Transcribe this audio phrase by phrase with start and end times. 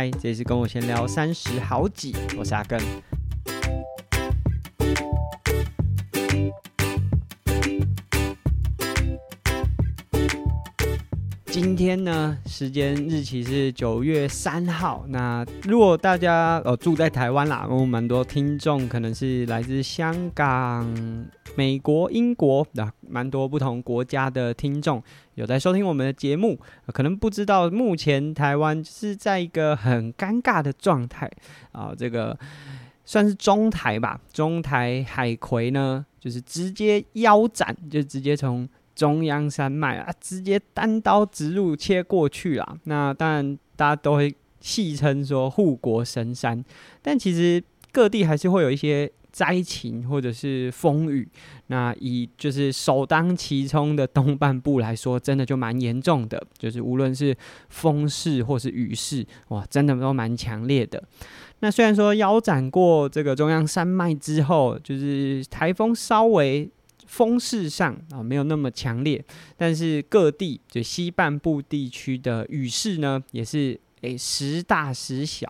[0.00, 2.80] 嗨，这里是跟我闲聊三十好几，我是阿根。
[11.44, 15.04] 今天呢，时间日期是九月三号。
[15.06, 20.90] 那如果大家呃住在台湾啦，我们蛮多听众可能是来自香港、
[21.56, 25.02] 美国、英国的，蛮多不同国家的听众
[25.34, 31.30] 有在收听我们的节目，可能不知道目前台湾是在一个很尴尬的状态
[31.72, 32.38] 啊，这个
[33.04, 38.68] 算是中台吧，中台海葵呢，就是直接腰斩，就直接从。
[38.92, 42.76] 中央山脉啊，直接单刀直入切过去啦。
[42.84, 46.62] 那当然，大家都会戏称说护国神山，
[47.00, 51.28] 但其实各地还是会有一些灾情或者是风雨。
[51.68, 57.36] 那以就是首当其冲的东半部来说，真的就蛮严重的，就是无论是
[57.68, 61.02] 风势或是雨势，哇，真的都蛮强烈的。
[61.60, 66.70] 那虽然说腰斩过这个中央山脉之后，就是台风稍微。
[67.06, 69.20] 风势上啊没有那么强烈，
[69.56, 75.46] 但是各地就西半部地区的雨势呢，也是诶时大时小。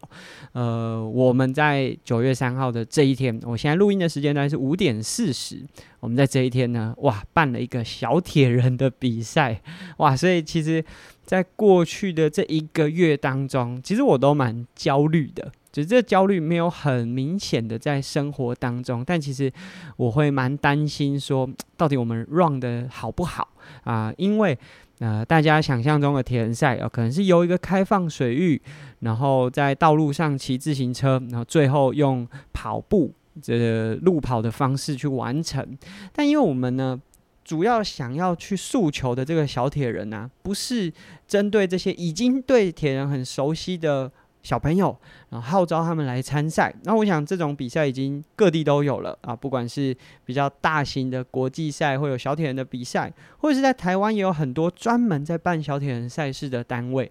[0.53, 5.65] 呃，我们在九月三号的这一天，我现在录音的时间大概是五点四十。
[6.01, 9.61] 我们在这一天呢，哇，办了一个小铁人的比赛，
[9.99, 10.83] 哇，所以其实，
[11.25, 15.53] 在过去的这一个月当中，其实我都蛮焦虑的。
[15.73, 19.53] 只是这焦虑没有很明显的在生活当中，但其实
[19.97, 23.47] 我会蛮担心说，到底我们 run 的好不好
[23.85, 24.59] 啊、因为
[25.01, 28.61] 呃，大家想象中的铁人赛啊，可能是由一个开放水域，
[29.01, 35.77] 然后在道路上骑自行车，然后最后用跑步这个路跑的方式去完成。
[36.13, 37.01] 但因为我们呢，
[37.43, 40.93] 主要想要去诉求的这个小铁人呢，不是
[41.27, 44.13] 针对这些已经对铁人很熟悉的。
[44.43, 44.97] 小朋友，
[45.29, 46.75] 然后号召他们来参赛。
[46.85, 57.11] 那我想这种比赛已经各地都有了啊，不管是比较大型的国际赛，会有小铁人的比赛，或者是在台湾也有很多专门在办小铁人赛事的单位。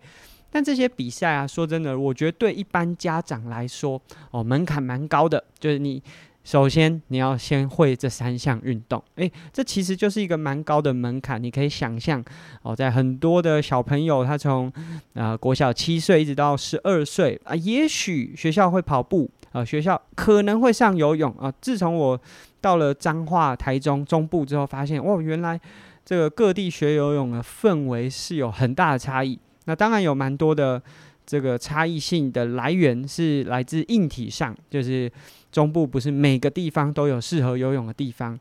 [0.50, 4.02] 但这些比赛啊，说真的，我觉得对一般家长来说，
[4.32, 6.02] 哦，门槛蛮高的，就是你。
[6.42, 11.42] 首先，你要先会这三项运动，诶，这其实就是一个蛮高的门槛。
[11.42, 12.24] 你可以想象，
[12.64, 14.72] 哦，在很多的小朋友，他从
[15.14, 21.54] 呃国小七岁一直到十二岁啊，也许学校会跑步啊，学校可能会上游泳啊。
[21.62, 22.20] 自从我
[22.60, 25.60] 到了彰化、台中中部之后，发现哦，原来
[26.04, 29.38] 这个各地学游泳的氛围是有很大的差异。
[29.66, 30.82] 那当然有蛮多的
[31.28, 35.12] 这个差异性的来源是来自硬体上，就是。
[35.52, 38.40] 中部不是每个地方都有适合游泳的地方，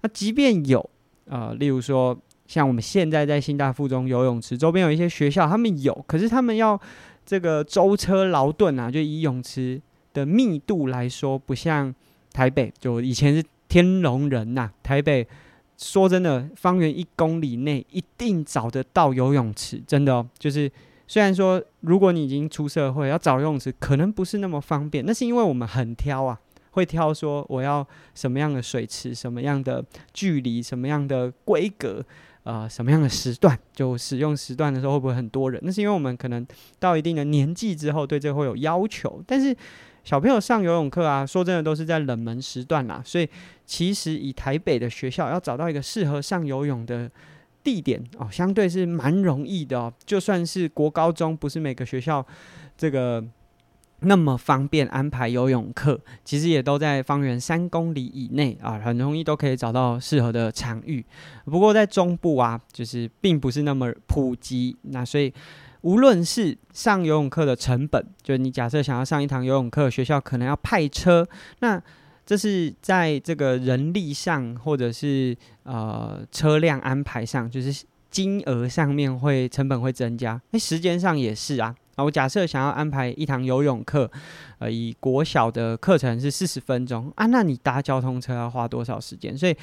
[0.00, 0.90] 那即便有，
[1.26, 6.80] 呃，例如说像我们现在在新大附中游泳池周边有一些学校，他们有，可是他们要
[7.24, 9.80] 这个舟车劳顿啊，就以泳池
[10.12, 11.94] 的密度来说，不像
[12.32, 15.26] 台北，就以前是天龙人呐、啊，台北
[15.76, 20.70] 说真的，方圆一公里内一定找得到游泳池，真的哦，就是。
[21.08, 26.36] 虽然说，如果你已经出社会，要找游泳池可能不是那么方便，那是因为我们很挑啊，
[26.76, 29.82] 会挑说我要什么样的水池、什么样的
[30.12, 32.04] 距离、什么样的规格，
[32.44, 35.58] 呃，什么样的时段，就使用时段的时候会不会很多人？
[35.64, 36.46] 那是因为我们可能
[36.78, 39.22] 到一定的年纪之后，对这会有要求。
[39.26, 39.56] 但是
[40.04, 43.26] 小朋友上游泳课啊，说真的都是在冷门时段啦，所以
[43.64, 47.10] 其实以台北的学校要找到一个适合上游泳的。
[47.66, 49.92] 地点哦，相对是蛮容易的哦。
[50.04, 52.24] 就算是国高中，不是每个学校
[52.78, 53.20] 这个
[54.00, 61.04] 那么方便安排游泳课，其实也都在方圆三公里以内啊，很容易都可以找到适合的场域。
[61.44, 64.76] 不过在中部啊，就是并不是那么普及。
[64.82, 65.32] 那所以
[65.82, 71.26] 无论是上游泳课的成本，就是你假设想要上一堂游泳课，学校可能要派车，
[71.60, 71.82] 那。
[72.28, 80.42] 这是在这个人力上，或者是呃车辆安排上，就是金额上面会成本会增加。
[80.50, 81.72] 那，时间上也是啊。
[81.96, 84.10] 啊，我假设想要安排一堂游泳课，
[84.58, 89.36] 呃，以国小的课程是四十分钟啊，那你搭交通车要花多少时间？
[89.36, 89.56] 所以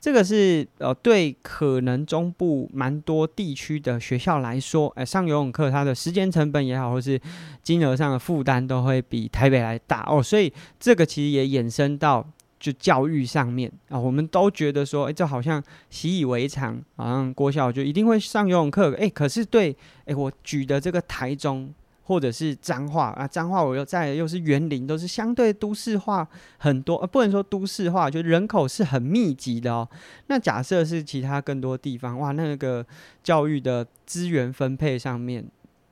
[0.00, 7.20] 这个是呃，对可能中部蛮多地区的学校来说，哎、上游泳课它的时间成本也好，或是
[7.62, 10.22] 金额上的负担都会比台北来大哦。
[10.22, 12.24] 所以这个其实也衍生到。
[12.58, 18.94] 就教育上面啊，我们都觉得说，哎，这好像习以为常，好像国小就一定会上游泳课。
[18.98, 19.76] 哎，可是对，
[20.06, 21.72] 哎，我举的这个台中
[22.02, 26.26] 或者是彰化啊，彰化我又在又是园林，都是相对都市化
[26.56, 29.88] 很多，呃，不能说都市化，就人口是很密集的哦。
[30.26, 32.84] 那假设是其他更多地方，哇，那个
[33.22, 35.44] 教育的资源分配上面。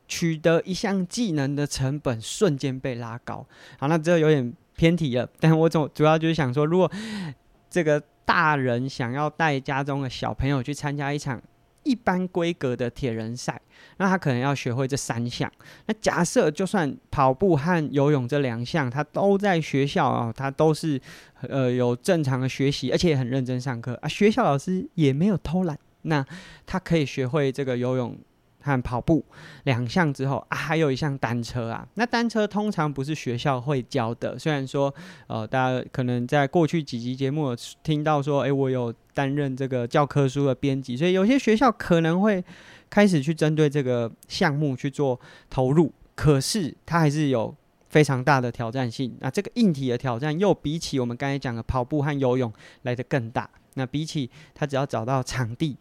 [0.09, 3.45] 取得一项技能的成本瞬间被拉高。
[3.77, 6.91] 好，那这有点偏题了，但我总主要就是想说，如果
[7.71, 11.41] 这个大人想要带家中的小朋友去参加一场
[11.83, 13.61] 一般规格的铁人赛，
[13.99, 15.51] 那他可能要学会这三项。
[15.87, 21.01] 那假设就算跑步和游泳这两项，他都在学校啊，他都是
[21.43, 26.25] 呃有正常的学习，而且很认真上课啊，学校老师也没有偷懒，那
[26.67, 28.19] 他可以学会这个游泳。
[28.67, 29.25] 和跑步
[29.63, 31.87] 两项之后啊，还有一项单车啊。
[31.95, 34.93] 那单车通常不是学校会教的，虽然说
[35.29, 37.55] 呃，大家可能在过去几集节目
[37.85, 42.45] 听到说，诶，我有担任这个教科书的编辑，所以有些学校可能会
[42.91, 45.19] 开始去针对这个项目去做
[45.49, 45.93] 投入。
[46.17, 47.55] 可是它还是有
[47.89, 49.17] 非常大的挑战性。
[49.21, 52.53] 那这个硬体的挑战又比起我们刚才讲的跑步和游泳
[52.83, 53.49] 来得更大。
[53.75, 55.77] 那比起它只要找到场地，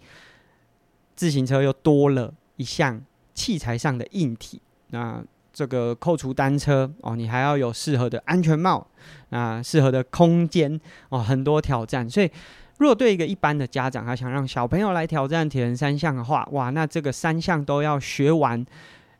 [1.15, 2.33] 自行车又多了。
[2.57, 3.01] 一项
[3.33, 4.61] 器材上的硬体，
[4.91, 8.85] 那这个扣除单车哦，你还要有适合的安全帽，
[9.29, 10.79] 啊，适合的空间
[11.09, 12.09] 哦，很多挑战。
[12.09, 12.29] 所以，
[12.77, 18.65] 如果对一个一般的家长，他想让小朋友来挑战铁人三项的话，哇，那这个三项都要学完，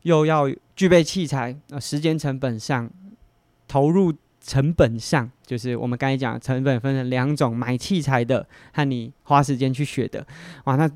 [0.02, 0.44] 又要
[0.74, 2.90] 具备器材，那时间成本上，
[3.66, 10.26] 投入成本上，就是我们刚才讲的成本分成两种：买器材的和你花时间去学的，
[10.64, 10.90] 哇，那。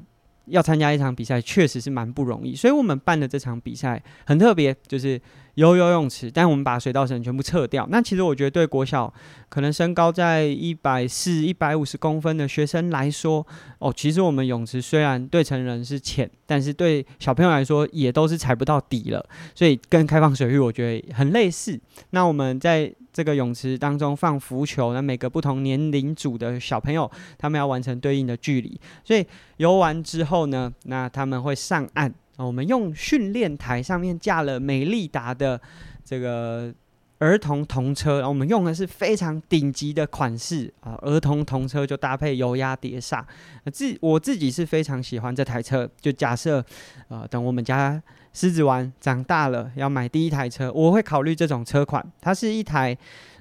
[0.47, 5.21] 要参加一场比赛，确实是蛮不容易，所以我们办的这场比赛很特别，就是
[5.55, 7.87] 有游泳池，但我们把水道绳全部撤掉。
[7.91, 9.13] 那其实我觉得，对国小
[9.49, 13.47] 可能身高在一百四、一百五十公分的学生来说，
[13.79, 21.79] 哦，其实我们泳池虽然对成人是浅，但是对小朋友来说也都是踩不到底了，所以跟开放水域我觉得很类似。
[22.11, 28.81] 那我们在这个泳池当中放浮球，那每个不同年龄组的小朋友，他们要完成对应的距离。
[29.05, 29.27] 所以
[29.57, 32.13] 游完之后呢，那他们会上岸。
[32.37, 35.61] 我们用训练台上面架了美利达的
[36.03, 36.73] 这个
[37.21, 40.99] 儿童童车，我们用的是非常顶级的款式啊。
[41.03, 43.25] 儿童童车就搭配油压碟刹，
[43.73, 45.89] 自我自己是非常喜欢这台车。
[46.01, 46.63] 就假设
[47.09, 48.03] 呃，等我们家。
[48.33, 52.01] 狮子丸长大了要买第一台车，我会考虑这种车款。
[52.21, 52.97] 它是一台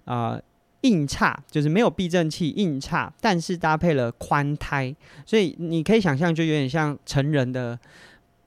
[0.06, 0.42] 啊、呃、
[0.82, 4.92] 硬叉，就是没有避震器硬叉，但是搭配了宽胎，
[5.28, 7.78] 所以你可以想象，就有点像成人的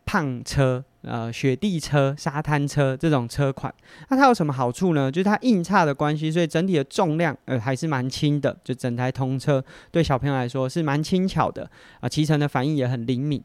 [0.05, 3.73] 胖车、呃雪地车、沙滩车这种车款。
[4.09, 5.11] 那它有什么好处呢？
[5.11, 8.57] 就是它硬差的关系，所以整体的重量呃还是蛮轻的。
[8.65, 11.71] 就整台通车对小朋友来说是蛮轻巧的
[12.01, 13.43] 啊，骑乘的反应也很灵敏。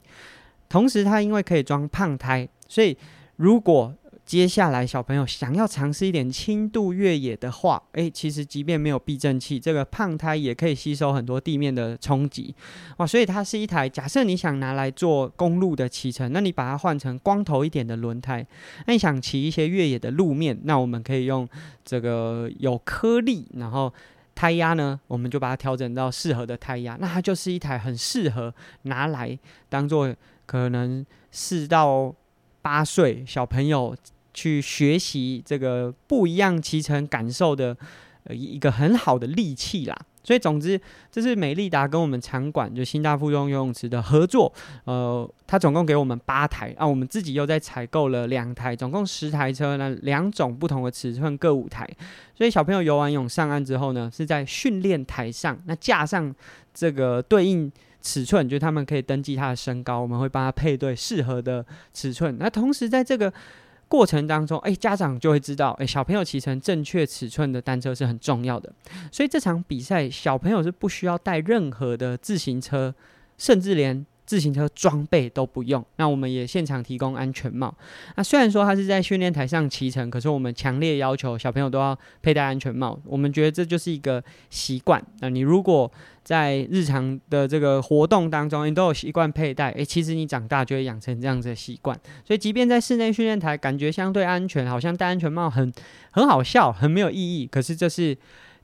[0.69, 2.47] 同时，它因为可以装胖胎。
[2.67, 2.97] 所以，
[3.37, 3.95] 如果
[4.27, 12.53] 接下来小朋友想要尝试一点轻度越野的话，诶，其实即便没有避震器，这个胖胎也可以吸收很多地面的冲击，
[12.97, 13.07] 哇！
[13.07, 18.43] 所以它是一台，假设你想拿来做公路的骑乘，那你把它换成光头一点的轮胎；
[18.85, 21.47] 那你想骑一些越野的路面，那我们可以用
[21.85, 23.93] 这个有颗粒，然后
[24.35, 29.39] 胎压呢，我们就把它调整到适合的胎压，那它就是一台很适合拿来
[29.69, 30.13] 当做
[30.45, 32.13] 可能四到。
[32.59, 33.95] 八岁小朋友
[34.37, 37.75] 去学习这个不一样骑乘感受的
[38.25, 40.79] 呃一个很好的利器啦，所以总之
[41.11, 44.53] 这是美利达跟我们场馆就新大附中游泳池的合作，
[44.85, 51.89] 呃，他总共给我们八台啊，我们自己又在采购了两台，总共十台车呢，两种不同的尺寸各五台，
[52.35, 56.31] 所以小朋友游完泳上岸之后呢，是在训练台上那架上
[56.75, 57.71] 这个对应。
[57.99, 62.37] 尺寸就他们可以登记他的身高，我们会帮他配对适合的尺寸。
[62.39, 63.33] 那同时在这个
[63.87, 68.73] 过程当中，诶，家长就会知道，诶，小朋友骑乘正确尺寸的单车是很重要的。
[69.11, 72.93] 所以这场比赛，小朋友是不需要带任何的自行车，
[73.37, 74.05] 甚至连。
[74.27, 77.73] 自行车装备都不用，那我们也现场提供安全帽。
[78.17, 82.99] 那虽然说他是在训练台上骑乘，可是我们强烈要求小朋友都要佩戴安全帽。
[83.05, 85.01] 我们觉得这就是一个习惯。
[85.21, 85.89] 那你如果
[86.23, 91.97] 在日常的这个活动当中，你都有习惯佩戴，诶，其实你长大就会养成这样子的习惯。
[92.25, 95.71] 所以，即便在室内训练台，感觉相对安全，好像戴安全帽很
[96.11, 97.47] 很好笑，很没有意义。
[97.47, 98.17] 可是这是。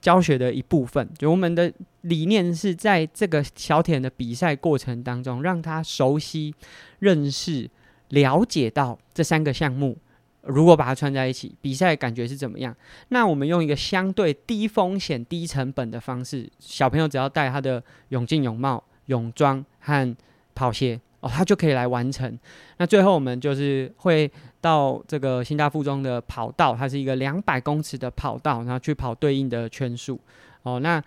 [0.03, 6.53] 教学的一部分，就我们的理念是在这个小铁人的比赛过程当中，让他熟悉、
[6.99, 7.69] 认识、
[8.09, 9.97] 了解到这三个项目。
[10.41, 12.75] 如果把它串在一起，比赛感觉是怎么样？
[13.07, 20.15] 那我们用一个相对低风险、低成本的方式，小朋友只要带他的泳镜、泳帽、泳装和
[20.53, 20.99] 跑鞋。
[21.23, 22.37] 哦，他就可以来完成。
[22.77, 30.19] 那最后我们就是会到这个新大附中的跑道，它是一个两百公尺的跑道，然后去跑对应的圈数。
[30.63, 31.01] 哦，那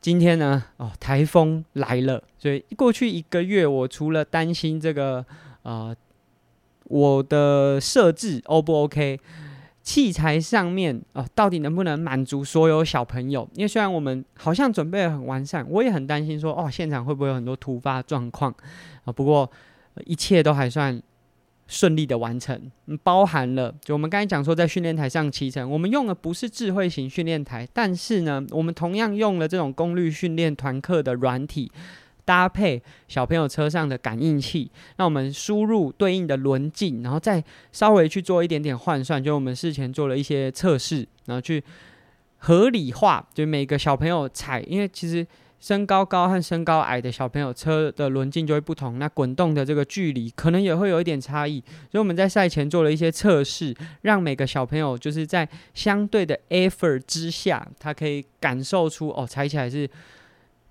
[0.00, 0.64] 今天呢？
[0.78, 5.24] 哦，台风来了，所以过去一个月，我除了担心这个
[5.62, 5.94] 呃
[6.84, 9.20] 我的设置 O 不 OK？
[9.90, 13.48] 器材上面哦、呃，到底能不能满足所有小朋友？
[13.56, 18.54] 因为虽然我们好像准备得很完善，我也很担心说哦，现场会不会有很多突发状况
[19.04, 19.10] 啊？
[19.12, 19.50] 不过、
[20.04, 21.02] 一切都还算
[21.66, 22.70] 顺利的完成，
[23.02, 31.68] 包含了就我们刚才讲说，在训练台上骑乘，我们用的不是智慧型训练台，但是呢，我们同样用了这种功率训练团课的软体。
[32.30, 41.60] 搭配小朋友车上的感应器，那我们输入对应的轮径，然后再稍微去做一点点换算，就我们事前做了一些测试，然后去
[42.38, 45.26] 合理化，就每个小朋友踩，因为其实
[45.58, 51.60] 身高高和身高矮的小朋友车的轮径就会不同，那滚动的这个距离可能也会有一点差异，
[51.90, 59.90] 所以我们在赛前做了一些测试，让每个小朋友就是在相对的 effort 之下，他可以感受出哦，踩起来是。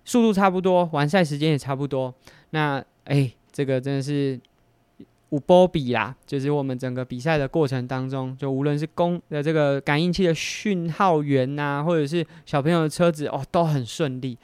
[0.09, 2.11] 速度差不多，完赛时间也差不多。
[2.49, 4.39] 那哎、这个真的是
[5.29, 14.35] 五波比啦，就是我们整个比赛的过程当中，就无论是公的这个感应器的讯号源呐、啊，或者是小朋友的车子哦，都很顺利。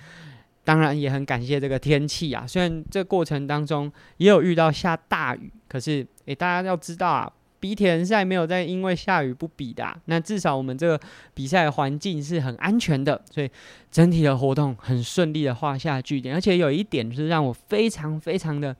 [0.63, 7.34] 当然也很感谢这个天气啊，虽然这过程当中也有遇到下大雨，可是哎、欸，大家要知道啊。
[7.65, 11.00] 比田赛没有再因为下雨不比的，那至少我们这个
[11.34, 13.50] 比赛环境是很安全的，所以
[13.89, 16.36] 整体的活动很顺利的画下句点。
[16.36, 18.75] 而且有一点是让我非常非常的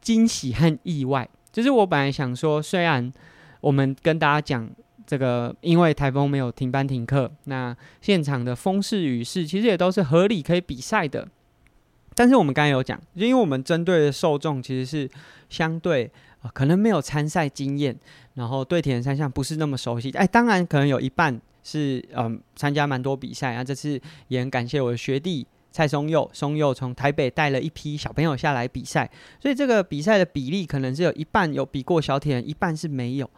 [0.00, 3.12] 惊喜和意外，就是我本来想说，虽然
[3.60, 4.68] 我们跟大家讲
[5.06, 11.28] 这个因为台风没有停班停课，那现场的风势雨势其实也都是合理可以比赛的，
[12.16, 15.08] 但是我们刚才有讲，因为我们针对的受众其实是
[15.48, 16.10] 相对。
[16.52, 17.96] 可能没有参赛经验，
[18.34, 20.10] 然后对铁人三项不是那么熟悉。
[20.10, 23.64] 哎，当然可能有一半是嗯参加蛮多比赛啊。
[23.64, 29.10] 这次也很感谢我的学弟蔡松佑，松佑从台北带了一批小朋友下来比赛，
[29.40, 33.30] 所以这个比赛的比例可能是有一半有比过小铁人，一半是没有。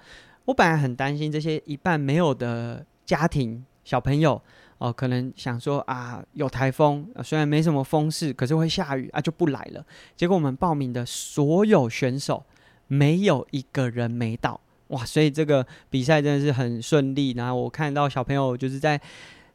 [0.45, 4.41] 我本来很担心这些一半没有的家庭小朋友
[4.79, 9.85] 哦、可能想说啊有台风、虽然没什么风势，可是会下雨啊就不来了。
[10.17, 12.45] 结果我们报名的所有选手。
[12.89, 17.33] 没有一个人没到哇，所以这个比赛真的是很顺利。
[17.33, 19.01] 然后我看到小朋友就是在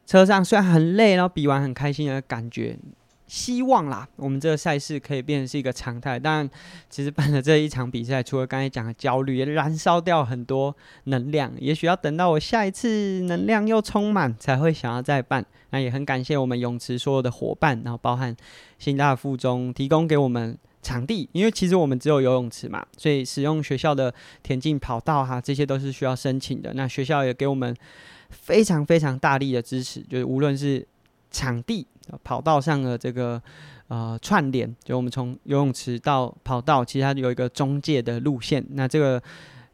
[0.06, 2.78] 车上，虽然很累，然后比完很开心的感觉。
[3.26, 6.18] 希望啦，我们这个赛事可以变成是一个常态。
[6.18, 6.50] 当然，
[6.90, 11.50] 其实办了这一场比赛，除了刚才讲的焦虑，也燃烧掉很多能量。
[11.58, 15.44] 也许要等到我下一次能量又充满，才会想要再办。
[15.70, 18.36] 那也很感谢我们泳池所有的伙伴，然后包含
[18.78, 20.56] 新大附中提供给我们。
[20.84, 26.74] 场地，因为其实我们只有游泳池嘛，所以使用学校的田径跑道哈，这些都是需要申请的。
[26.74, 27.74] 那学校也给我们
[28.28, 30.86] 非常非常大力的支持，就是无论是
[31.30, 31.86] 场地、
[32.22, 33.42] 跑道上的这个
[33.88, 39.20] 呃串联，就我们从游泳池到跑道，其实它有一个中介的路线，那这个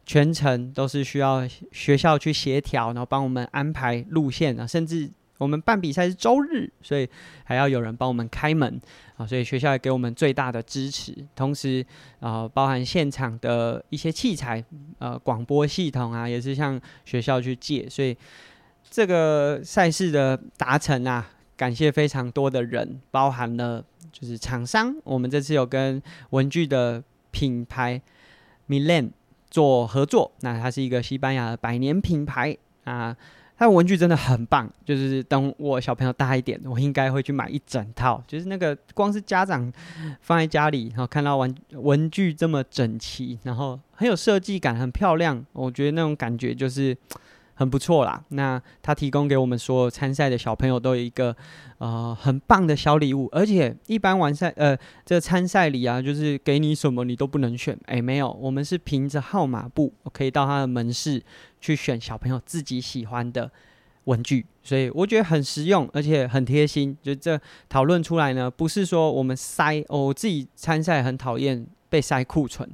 [0.05, 5.11] 全程都是需要学校去协调，然后帮我们安排路线啊，甚至。
[5.41, 7.09] 我们办比赛是周日，所以
[7.43, 8.79] 还要有人帮我们开门
[9.17, 11.15] 啊，所以学校也给我们最大的支持。
[11.35, 11.83] 同时
[12.19, 14.63] 啊，包含现场的一些器材，
[14.99, 17.89] 呃，广播系统啊，也是向学校去借。
[17.89, 18.15] 所以
[18.87, 24.95] 这个赛事的达成啊，感谢非常多的人，包含了就是厂商。
[25.03, 27.99] 我们这次有跟文具的品牌
[28.69, 29.09] Milan
[29.49, 33.17] 做合作，那它是一个西班牙的百年品牌啊。
[33.61, 38.19] 它文具真的很棒，就是等我小朋友大一点，我应该会去买一整套。
[38.25, 39.71] 就是那个光是家长
[40.19, 46.97] 放在家里，然后看到文文具这么整齐，然后很有设计感，很漂亮，我觉得那种感觉就是
[47.61, 48.23] 很不错啦。
[48.29, 51.35] 那他提供给我们所有参赛的小朋友都有一个
[51.77, 54.75] 呃很棒的小礼物，而且一般完赛呃
[55.05, 61.21] 这参赛礼啊，就是给你什么你都不能选，哎没有，我们是凭着号码布可以到他的门市。
[61.63, 63.51] 去选小朋友自己喜欢的
[64.05, 66.97] 文具，所以我觉得很实用，而且很贴心。
[67.03, 67.39] 就这
[67.69, 72.67] 讨论出来呢，不是说我们塞，哦，自己参赛很讨厌被塞库存，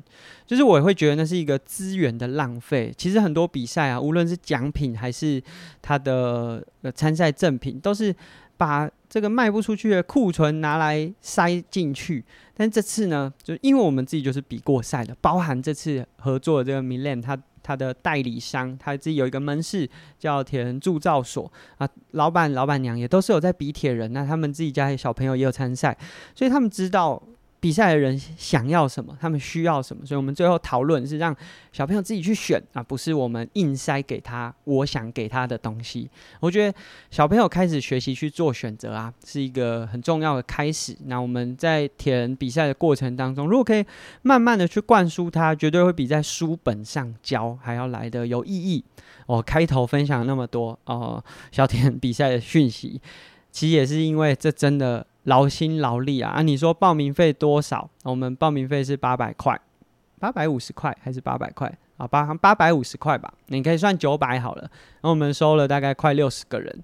[0.45, 2.93] 就是我也会觉得那是一个资源的浪费。
[2.95, 5.41] 其实很多比赛啊，无论是奖品还是
[5.81, 8.15] 他的参赛赠品，都是
[8.55, 12.24] 把这个卖不出去的库存拿来塞进去。
[12.53, 17.38] 但这次呢，就因为我们自己就是比过赛的，包含这次合作的这个 Milen 他。
[17.63, 25.97] 他的代理商，他自己有一个门市叫铁人铸造所啊，老板、老板娘也都是有在比铁人，那他们自己家的小朋友也有参赛，
[26.33, 27.21] 所以他们知道
[27.67, 31.36] 比赛的人想要什么，他们需要什么，所以我们最后讨论是让
[31.74, 36.09] 小朋友自己去选啊，不是我们硬塞给他我想给他的东西。
[36.39, 36.77] 我觉得
[37.12, 40.95] 小朋友开始学习去做选择啊，是一个很重要的开始。
[41.07, 43.86] 那我们在铁人比赛的过程当中，如果可以
[44.21, 48.81] 慢慢的去灌输他，绝对会比在书本上教还要来得有意义。
[49.25, 51.21] 我开头分享那么多哦，
[51.51, 53.01] 小铁人比赛的讯息，
[53.51, 55.05] 其实也是因为这真的。
[55.27, 56.31] 劳心劳力啊！
[56.31, 57.89] 啊，你说报名费多少？
[58.03, 59.60] 我们报名费是八百块，
[60.19, 61.67] 八百五十块还是八百块？
[61.98, 63.34] 啊，八八百五十块吧。
[63.48, 64.62] 你可以算九百好了。
[64.62, 66.81] 然后我们收了大概快六十个人，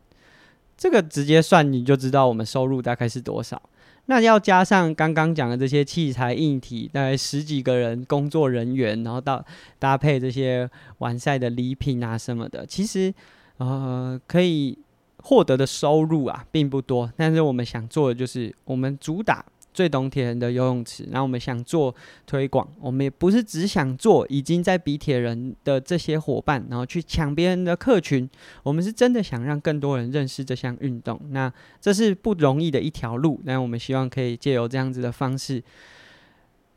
[0.75, 3.61] 这个直接算你就知道我们收入大概是多少。
[4.07, 9.41] 那要加上刚刚讲的这些器材硬体，大概十几个人工作人员，然后到
[9.79, 13.13] 搭配这些完赛的礼品啊什么的，其实
[13.55, 14.77] 呃可以。
[15.23, 21.95] 获得的收入啊，并不多，但是我们想做的就是，我们主打最懂铁人的游泳池，然后我们想做
[22.27, 28.29] 推广，我们也不是只想做已经在比铁人的这些伙伴，然后去抢别人的客群，
[28.61, 31.51] 我们是真的想让更多人认识这项运动，那
[31.81, 35.63] 这是不容易的一条路，那我们希望可以借由这样子的方式。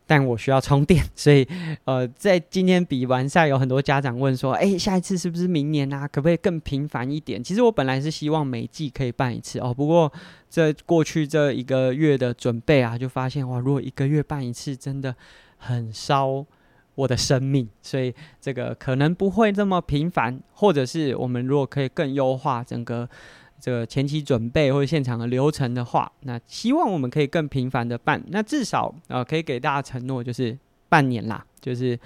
[0.06, 1.46] 但我需要充电， 所以
[1.84, 6.06] 呃，在今天比完赛，有很多家长问说：“哎、下一次是不是明年啊？
[6.06, 10.12] 可不可以更频繁一点？”其实我本来是希望每季可以办一次哦，不过
[10.48, 15.14] 这过去这一个月的准备啊，就发现哇，如果一个月办一次，真的
[15.56, 16.46] 很烧
[16.94, 23.08] 我的生命，所以这个可能不会这么频繁，或者是我们如果可以更优化整个。
[23.60, 28.22] 这个前期准备或者现场的流程的话，那希望我们可以更频繁的办。
[28.28, 30.56] 那至少呃，可以给大家承诺，就是
[30.88, 31.98] 半年啦，就是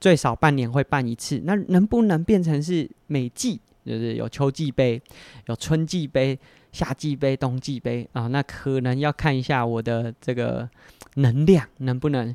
[0.00, 1.42] 最少半年会办一次。
[1.44, 5.00] 那能不能变成是每季，就是有秋季杯、
[5.46, 6.38] 有春季杯、
[6.72, 8.26] 夏季杯、冬季杯啊？
[8.28, 10.68] 那可能要看一下我的这个
[11.14, 12.34] 能量能不能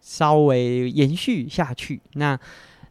[0.00, 2.00] 稍微延续下去。
[2.14, 2.38] 那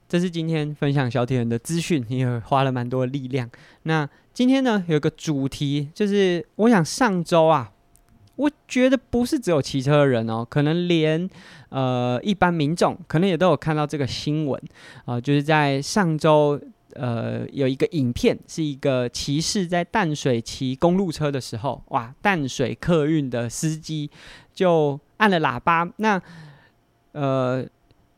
[0.07, 3.49] 这是今天分享小铁人的资讯，也花了蛮多力量。
[3.83, 7.71] 那今天呢，有个主题，就是我想上周啊，
[8.35, 11.29] 我觉得不是只有骑车的人哦，可能连
[11.69, 14.59] 呃一般民众可能也都有看到这个新闻
[15.05, 16.59] 啊、就是在上周
[16.95, 24.09] 呃有一个影片，是一个骑士在淡水骑公路车的时候，哇，淡水客运的司机
[24.51, 26.19] 就按了喇叭，那
[27.11, 27.63] 呃。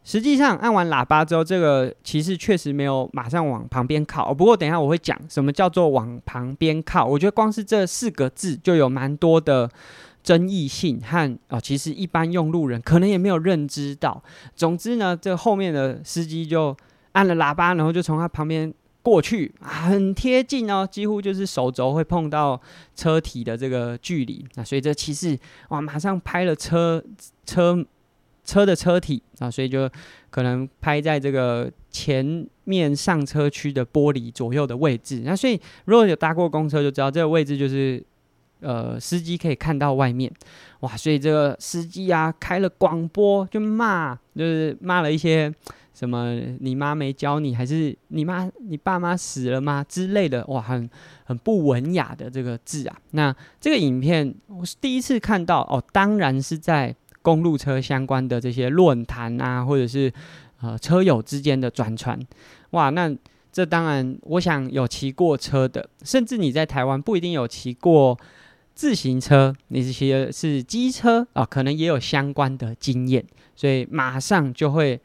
[0.06, 4.32] 实际上按完喇叭之后，这个骑士确实没有马上往旁边靠。
[4.32, 7.04] 不过等一下我会讲什么叫做往旁边靠。
[7.04, 9.68] 我觉得光是这四个字就有蛮多的
[10.22, 14.24] 争议性和哦，其实一般用路人可能也没有认知到。
[14.56, 16.78] 总之呢，这后面的司机就
[17.14, 22.62] 按了喇叭，然后就从他旁边过去，很贴近哦，几乎就是手肘会碰到
[22.96, 24.46] 车体的这个距离。
[24.54, 25.36] 那所以这骑士
[25.70, 27.04] 哇，马上拍了车
[27.44, 27.84] 车。
[28.46, 29.90] 车的车体啊，所以就
[30.30, 35.24] 可能拍在这个前面上车区的玻璃左右的位置。
[35.26, 38.02] 那所以如果有搭过公车，就知道这个位置就是
[38.60, 40.32] 呃司机可以看到外面。
[40.82, 45.52] 哇，所以这个司机啊开了广播就骂，就是骂了一些
[45.94, 50.46] 什么你妈没教你，还是你妈你爸妈死了吗之类的。
[50.48, 50.88] 哇，很
[51.24, 52.96] 很不文雅的这个字啊。
[53.12, 56.96] 那这个影片我是第一次看到哦，当然是在。
[57.26, 60.14] 公路车相关的这些论坛啊，或者是
[60.62, 62.20] 呃车友之间的转传，
[62.70, 63.12] 哇，那
[63.52, 68.16] 这当然，我想有骑过车的，甚至你在台湾不一定有骑过
[68.76, 75.02] 自行车，你是骑的是机车啊，可能也有相关的经验，所以马上就会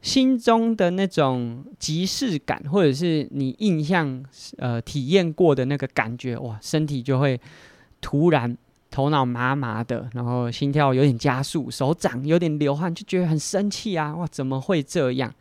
[0.00, 4.24] 心中的那种即视感，或者是你印象
[4.58, 7.40] 呃体验过的那个感觉，哇，身体就会
[8.00, 8.56] 突然。
[8.90, 14.16] 头脑麻麻的，然后心跳有点加速，手掌有点流汗，就觉得很生气啊！
[14.16, 15.32] 哇，怎么会这样？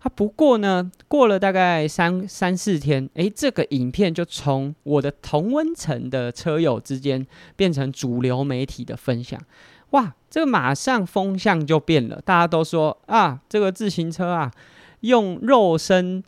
[0.00, 7.26] 啊，不过呢，过了大概三三四天，诶，这个影片就从我的同温层的车友之间
[7.56, 9.40] 变成主流媒体的分享。
[9.90, 14.50] 哇，这个马上风向就变了，大家都说啊，这个自行车啊，
[15.00, 16.22] 用肉身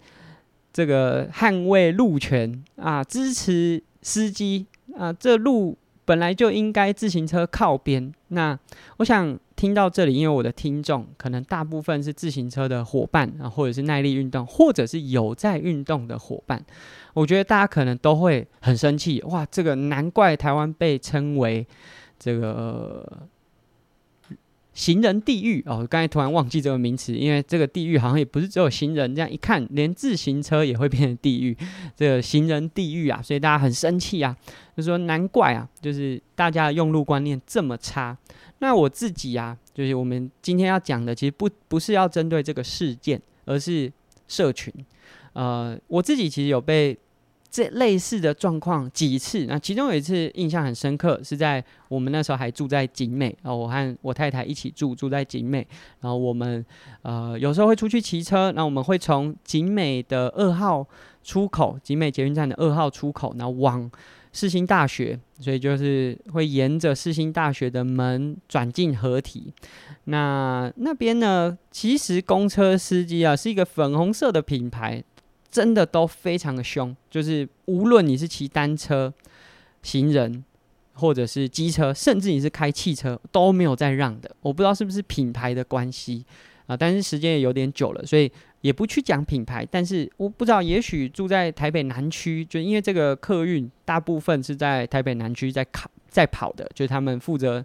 [0.72, 4.66] 这个捍卫路权啊，支持司机
[4.98, 5.76] 啊，这路。
[6.04, 8.12] 本来就应该自行车靠边。
[8.28, 8.58] 那
[8.98, 16.64] 我想听到这里，因为我的听众可能大部分是自行车的伙伴啊，或者是耐力运动，或者是有在运动的伙伴。
[17.12, 19.22] 我觉得大家可能都会很生气。
[19.22, 21.66] 哇，这个难怪台湾被称为
[22.18, 23.28] 这个
[24.74, 31.56] 行人地狱哦，刚才突然忘记这个名词，因为这个地狱好像也不是只有行人，这样一看，连自行车也会变成地狱，
[31.96, 34.36] 这个行人地狱啊，所以大家很生气啊，
[34.76, 38.18] 就说难怪啊，就是大家的用路观念这么差。
[38.58, 43.92] 那我自己啊，就是我们今天要讲的，其实不不是要针对这个事件，而是
[44.26, 44.72] 社群。
[45.34, 46.98] 呃，我自己其实有被。
[47.54, 55.64] 这类似的状况几次，那其中有一次印象很深刻，是在我们那时候还住在景美，然后我和我太太一起住，住在景美，
[56.00, 56.66] 然后我们
[57.02, 60.84] 呃有时候会出去骑车，那我们会从景美的二号
[61.22, 63.88] 出口，景美捷运站的二号出口，然后往
[64.32, 69.52] 世新大学，所以就是会沿着世新大学的门转进合体。
[70.06, 75.04] 那那边呢，其实公车司机啊是一个粉红色的品牌。
[75.54, 79.14] 真的都非常的凶，就是无论你是骑单车、
[79.84, 80.44] 行人，
[80.94, 84.28] 或者是机车，甚至你是开汽车，都没有在让的。
[84.40, 86.26] 我不知道是不是品牌的关系
[86.66, 88.28] 啊，但是时间也有点久了，所以
[88.62, 89.64] 也不去讲品牌。
[89.70, 97.64] 但是我不知道，也许住在台北南区，就因为这个客运大部分是在台北南区在考在跑的，就是他们负责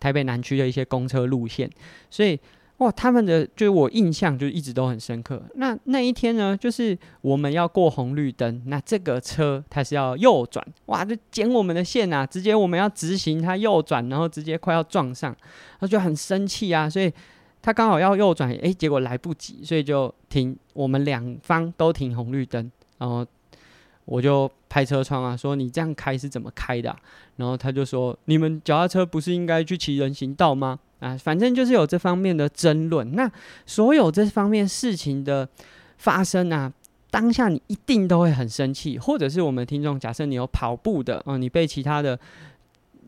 [0.00, 1.70] 台北南区的一些公车路线，
[2.10, 2.36] 所以。
[2.78, 5.42] 哇，他们的就是我印象就一直都很深刻。
[5.56, 12.24] 那那一天呢，就是我们要过红绿灯，那这个车它是要右转，哇，就剪我们的线啊！
[12.24, 15.36] 直接我们要直行，它右转，然后直接快要撞上，
[15.80, 16.88] 他就很生气啊。
[16.88, 17.12] 所以
[17.60, 23.26] 他刚好要右转，诶，结果来不及，所以就停，我们两方都停红绿灯，然后
[24.04, 26.96] 我就拍车窗啊，说你这样开是怎么开的？
[27.34, 30.78] 然后他就说，你们脚踏车不是应该去骑人行道吗？
[31.00, 33.12] 啊，反正就是有这方面的争论。
[33.14, 33.30] 那
[33.64, 35.48] 所有这方面事情的
[35.96, 36.72] 发生啊，
[37.10, 42.18] 当下你一定都会很生气，或者是我们听众，假设你有跑步的，哦，你被其他的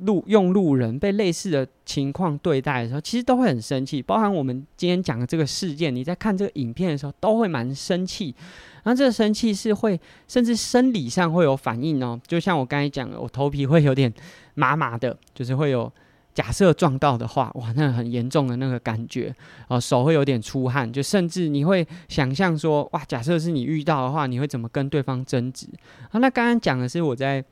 [0.02, 4.00] 路用路人被类似的情况对待的时候，其实都会很生气。
[4.00, 8.34] 包含我们今天讲的这个事件，你在看这个影片的时候，都会蛮生气。
[8.82, 12.18] 然后这个生气是会，甚至生理上会有反应哦。
[12.26, 14.10] 就像我刚才讲的，我头皮会有点
[14.54, 15.92] 麻麻的，就是会有。
[16.32, 19.34] 假设撞到的话，哇，那很严重的那个感觉，
[19.68, 25.66] 哦，手会有点出汗，就甚至你会想象说，哇，假设是你遇到的话，你会怎么跟对方争执？
[26.10, 27.44] 啊，那刚刚讲的是我在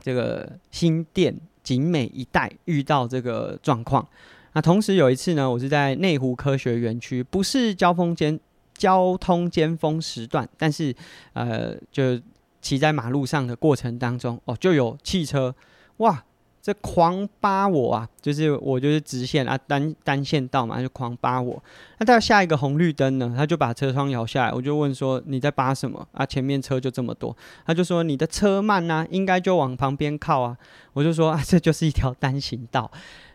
[0.00, 4.06] 这个新店景美一带遇到这个状况。
[4.52, 8.38] 那同时有一次呢，我是在内湖科学园区，不是交锋尖
[8.72, 10.94] 交通尖峰时段，但是
[11.32, 12.18] 呃，就
[12.62, 15.52] 骑在马路上的过程当中，哦，就有汽车，
[15.96, 16.24] 哇。
[16.66, 18.08] 这狂扒我啊！
[18.20, 21.62] 就是我就是直线啊，单单线道嘛，就狂扒我。
[21.98, 26.26] 那到下一个红绿灯呢，他就把车窗摇下来，我就问说：“你在扒什么啊？
[26.26, 30.56] 前面车就这么多。”他就说：“你的车慢呐、应该就往旁边靠啊。”
[30.94, 32.90] 我就说：“啊，这就是一条单行道。”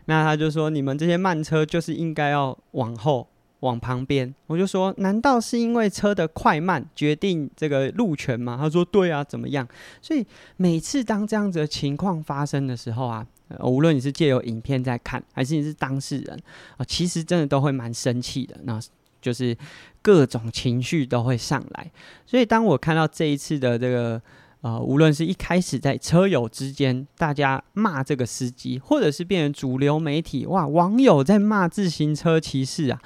[0.08, 3.26] 那他就说：“你们这些慢车就是应该要往后。”
[3.62, 8.58] 往旁边，我就说，难道是因为车的快慢决定这个路权吗？
[8.60, 9.68] 他说对啊，怎么样？
[10.02, 10.26] 所以
[10.58, 13.26] 每次当这样子的情况发生的时候啊，
[13.60, 16.40] 无论你是借由影片在看，还是你是当事人
[16.78, 18.58] 啊，其实真的都会蛮生气的。
[18.64, 18.80] 那
[19.22, 19.56] 就是
[20.02, 21.92] 各种情绪都会上来。
[22.26, 24.20] 所以当我看到这一次的这个
[24.62, 33.00] 呃，无论是一开始在车友之间大家骂这个司机，或者是变成主流媒体哇，网友在骂自行车骑士啊。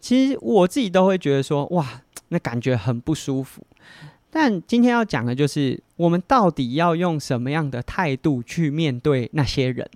[0.00, 3.66] 其实我自己都会觉得说，哇， 那感觉很不舒服。
[4.30, 9.88] 但今天要讲的就是，我们到底要用什么样的态度去面对那些人？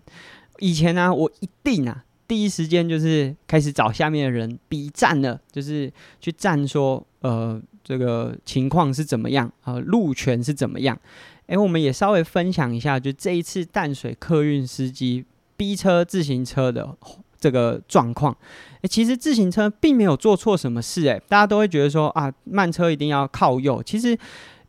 [0.58, 10.98] 以前呢、我一定啊，第一时间就是开始找下面的人比战了，就是去战说，呃，这个情况是怎么样，呃，路权是怎么样。
[11.46, 15.24] 诶，我们也稍微分享一下，就这一次淡水客运司机
[15.56, 16.96] 逼车自行车的。
[17.42, 18.32] 这个状况，
[18.82, 23.82] 诶，其实自行车并没有做错什么事，诶，大家都会觉得说啊，慢车一定要靠右。
[23.82, 24.16] 其实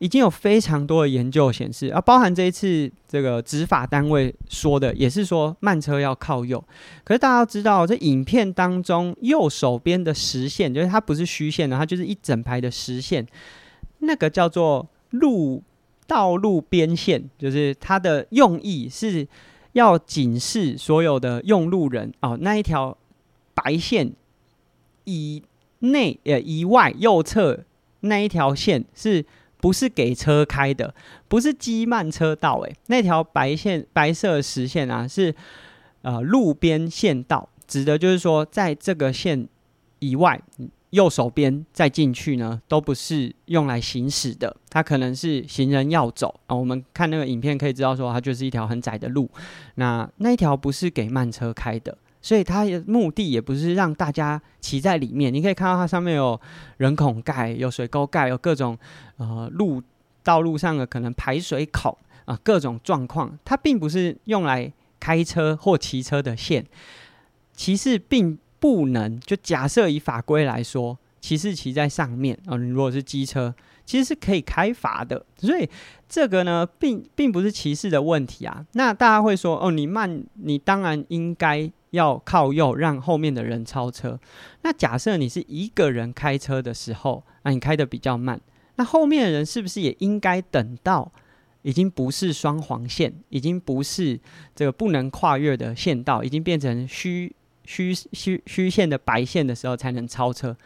[0.00, 6.62] 已经有非常多的研究显示，啊，包含这一次这个执法单位说的，也是说慢车要靠右。
[7.04, 13.24] 可是大家要知道，这影片当中右手边的实线，就是它不是虚线的，它就是一整排的实线，
[14.00, 15.62] 那个叫做路
[16.08, 19.28] 道路边线，就是它的用意是。
[19.74, 22.96] 要警示所有的用路人哦，那一条
[23.54, 24.12] 白线
[25.04, 25.42] 以
[25.80, 27.64] 内呃以外右侧
[28.00, 29.24] 那一条线是
[29.58, 30.94] 不是给车开的？
[31.28, 35.34] 不是机慢车道诶，那条白线白色实线啊是
[36.02, 39.46] 呃路边线道，指的就是说在这个线
[39.98, 40.40] 以外。
[40.94, 46.54] 右手边再进去呢，都不是用来行驶的，它可能是行人要走啊。
[46.54, 49.28] 我们看那个影片可以知道，说它就是一条很窄的路。
[49.74, 55.34] 那那一条不是给慢车开的，所以它的目的也不是让大家骑在里面。
[55.34, 56.40] 你可以看到它上面有
[56.76, 58.78] 人孔盖、有水沟盖、有各种
[59.16, 59.82] 呃路
[60.22, 63.36] 道路上的可能排水口啊、各种状况。
[63.44, 66.64] 它并不是用来开车或骑车的线，
[67.52, 73.54] 其实并不能就假设以法规来说，骑士骑在上面啊、如果是机车。
[73.86, 75.68] 其实是可以开罚的，所以
[76.08, 78.64] 这个呢，并并不是骑士的问题啊。
[78.72, 84.18] 那大家会说，哦，你慢，你当然应该要靠右，让后面的人超车。
[84.62, 88.40] 那假设你是一个人开车的时候，那你开得比较慢，
[88.76, 91.12] 那后面的人是不是也应该等到
[91.60, 94.18] 已经不是双黄线，已经不是
[94.54, 97.30] 这个不能跨越的线道，已经变成虚
[97.64, 100.56] 虚虚虚线的白线的时候，才能超车？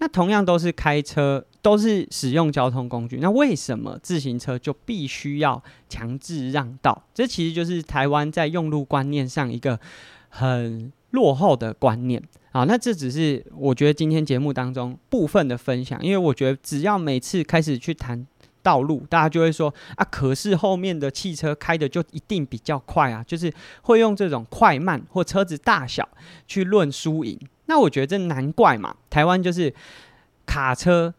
[0.00, 7.02] 那同样都是开车，都是使用交通工具，那为什么自行车就必须要强制让道？
[7.12, 9.80] 这其实就是台湾在用路观念上一个
[10.28, 12.62] 很落后的观念啊。
[12.62, 18.24] 那这只是我觉得今天节目当中部分的分享，因为我觉得只要每次开始去谈
[18.68, 23.50] 道路，大家就会说啊，可是后面的汽车开的就一定比较快啊，就是
[23.80, 26.06] 会用这种快慢或车子大小
[26.46, 27.40] 去论输赢。
[27.64, 29.72] 那我觉得这难怪嘛，台湾就是
[30.44, 31.14] 卡车、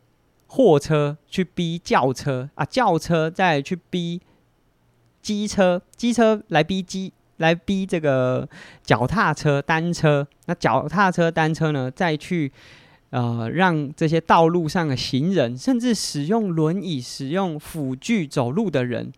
[0.45, 4.21] 货车去逼轿车啊，轿车再去逼
[5.23, 8.47] 机车，机车来逼机，来逼这个
[8.83, 10.27] 脚踏车、单车。
[10.45, 12.51] 那脚踏车、单车呢，再去
[13.09, 19.11] 呃让这些道路上的行人，甚至使用轮椅、使用辅具走路的人。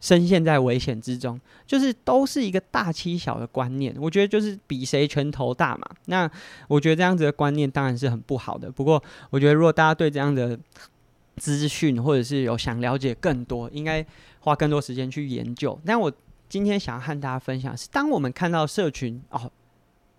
[0.00, 3.92] 深陷在危险之中，就是都是一个大欺小的观念。
[3.98, 5.84] 我觉得就是比谁拳头大嘛。
[6.04, 6.30] 那
[6.68, 8.70] 我觉得这样子的观念当然是很不好的。
[8.70, 10.56] 不过，我觉得如果大家对这样的
[11.36, 14.06] 资讯或者是有想了解更多，应该
[14.38, 15.76] 花更多时间去研究。
[15.84, 16.12] 但我
[16.48, 19.50] 今天想要和大家分享是，当我们看到社群哦。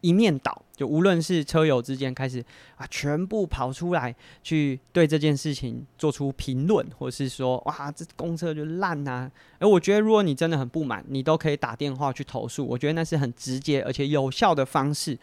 [0.02, 2.44] 一面倒，就无论是车友之间开始
[2.78, 9.30] 啊，全部跑出来去对这件事情做出评论，或是说哇，这公车就烂啊！
[9.60, 12.66] 而我觉得，如果你真的很不满，你都可以打电话去投诉。
[12.66, 15.18] 我觉得那是很直接而且有效的方式，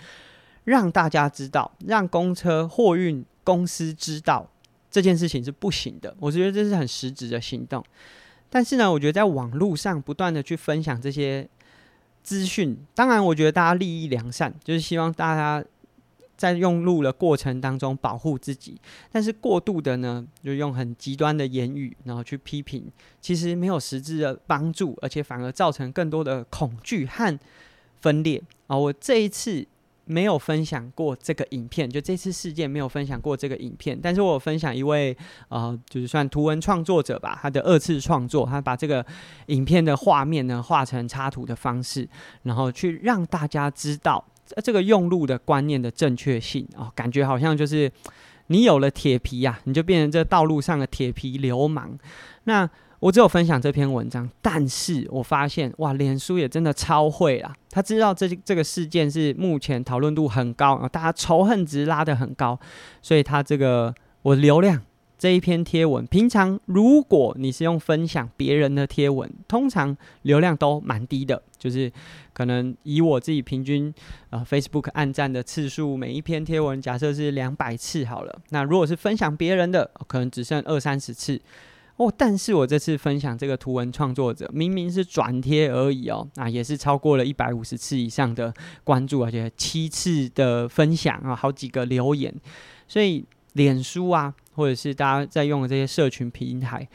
[0.64, 4.46] 让大家知道，让公车货运公司知道
[4.90, 6.14] 这件事情是不行的。
[6.20, 7.82] 我觉得这是很实质的行动。
[8.50, 11.48] 但是呢，我觉得在网络上不断的去分享这些。
[12.26, 15.64] 资讯当然，我觉得大家利益良善，就是希望大家
[16.36, 18.80] 在用路的过程当中保护自己。
[19.12, 27.38] 但是过度的呢，就用很极端的言语，然后去批评，其实没有实质的帮助，而且反而造成更多的恐惧和
[28.00, 28.76] 分裂啊！
[28.76, 29.64] 我这一次。
[30.08, 35.16] 没有分享过这个影片，就这次事件没有分享过这个影片，但是我分享一位
[35.48, 39.04] 呃，就是算图文创作者吧，他的二次创作，他把这个
[39.46, 42.08] 影片的画面呢画成插图的方式，
[42.44, 44.24] 然后去让大家知道
[44.62, 47.90] 这个用路的观念的正确性啊、哦，感觉好像就是
[48.46, 51.98] 你有了铁皮呀、啊，你就变成这道路上的铁皮流氓，
[52.44, 52.70] 那。
[53.00, 57.54] 我只有分享这篇文章，但是我发现哇，脸书也真的超会啦。
[57.70, 62.59] 他知道这这个事件是目前讨论度很高啊，大家仇恨值拉得很高，
[63.02, 64.80] 所以他这个我流量
[65.18, 71.92] 这一篇贴文，平常如果你是用分享别人的贴文，通常流量都蛮低的，就是
[72.32, 73.92] 可能以我自己平均
[74.30, 81.38] 啊、呃、Facebook 按赞的次数，每一篇贴文假设是两百次好了，那如果是分享别人的，可能只剩二三十次。
[81.96, 88.52] 哦，但是我这次分享这个图文创作者，明明是转贴而已哦，啊，也是超过了一百五十次以上的
[88.85, 92.35] 关注，而且七次的分享啊，好几个留言，
[92.87, 96.87] 所以脸书啊，或者是大家在用的这些社群平台，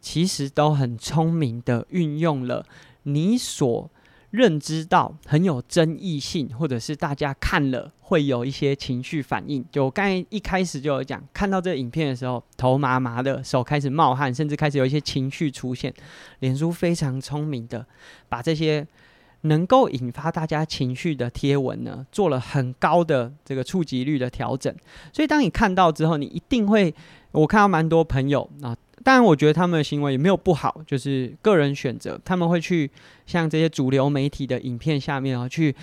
[0.00, 2.64] 其实都很聪明的运用了
[3.04, 3.90] 你所。
[4.30, 9.64] 认知到很有争议性，或者是大家看了会有一些情绪反应。
[9.70, 15.94] 就我刚才一开始就有讲，看到这个影片的时候，头麻麻的，手开始冒汗，甚至开始有一些情绪出现。
[16.40, 17.86] 脸书非常聪明的
[18.28, 18.84] 把这些
[19.42, 24.74] 能够引发大家情绪的贴文呢，做了很高的这个触及率的调整。
[25.12, 26.92] 所以当你看到之后，你一定会，
[27.30, 28.76] 我看到蛮多朋友啊。
[29.02, 32.20] 当然，我觉得他们的行为也没有不好，就是个人选择。
[32.22, 32.90] 他们会去
[33.24, 35.74] 像这些主流媒体的影片下面啊，去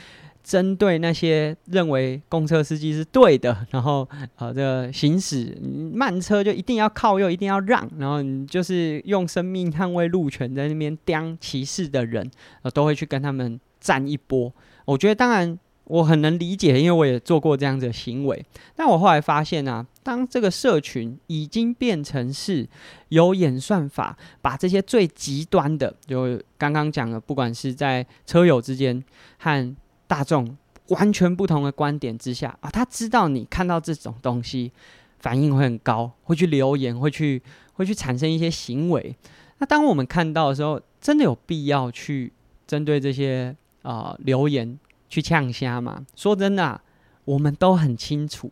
[0.47, 4.07] 针对那些认为公车司机是对的， 然后
[4.37, 5.57] 呃，这行驶
[5.93, 12.31] 慢车就一定要靠右，一定要让，然后你就是用生命捍卫路权在那边刁歧视的人，
[12.61, 14.53] 呃，都会去跟他们战一波。
[14.85, 15.59] 我觉得，当然。
[15.89, 18.45] 我很能理解，因为我也做过这样子的行为。
[18.75, 22.67] 但我后来发现啊，当这个社群已经变成是
[23.07, 29.01] 有演算法，把这些最极端的，就刚刚讲的，不管是在车友之间
[29.37, 29.75] 和
[30.07, 34.71] 大众完全不同的观点之下啊，他知道你看到这种东西
[35.19, 37.41] 反应会很高，会去留言，会去
[37.73, 39.15] 会去产生一些行为。
[39.59, 42.31] 那当我们看到的时候，真的有必要去
[42.65, 44.77] 针对这些啊、留言
[45.09, 46.05] 去呛虾吗？
[46.15, 46.79] 说真的、
[47.25, 48.51] 我们都很清楚。